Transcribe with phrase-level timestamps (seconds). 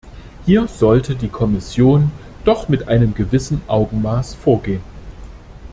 [0.47, 2.09] Hier sollte die Kommission
[2.43, 4.81] doch mit einem gewissen Augenmaß vorgehen.